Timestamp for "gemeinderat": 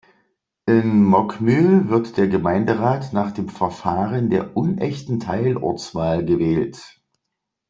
2.27-3.13